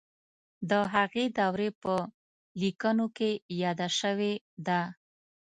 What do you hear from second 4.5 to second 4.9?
ده.